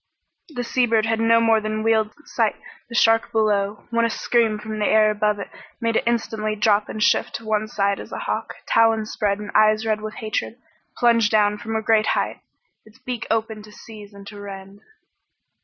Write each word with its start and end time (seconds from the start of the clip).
The 0.49 0.63
sea 0.63 0.87
bird 0.87 1.05
had 1.05 1.19
no 1.19 1.39
more 1.39 1.61
than 1.61 1.83
wheeled 1.83 2.13
to 2.13 2.25
sight 2.25 2.55
the 2.89 2.95
shark 2.95 3.31
below, 3.31 3.85
when 3.91 4.03
a 4.03 4.09
scream 4.09 4.57
from 4.57 4.79
the 4.79 4.87
air 4.87 5.11
above 5.11 5.37
it 5.37 5.51
made 5.79 5.95
it 5.95 6.03
instantly 6.07 6.55
drop 6.55 6.89
and 6.89 7.03
shift 7.03 7.35
to 7.35 7.45
one 7.45 7.67
side 7.67 7.99
as 7.99 8.11
a 8.11 8.17
hawk, 8.17 8.55
talons 8.65 9.11
spread 9.11 9.37
and 9.37 9.51
eyes 9.53 9.85
red 9.85 10.01
with 10.01 10.15
hatred, 10.15 10.55
plunged 10.97 11.29
down 11.31 11.59
from 11.59 11.75
a 11.75 11.83
great 11.83 12.07
height, 12.07 12.41
its 12.83 12.97
beak 12.97 13.27
open 13.29 13.61
to 13.61 13.71
seize 13.71 14.11
and 14.11 14.25
to 14.25 14.39
rend. 14.39 14.81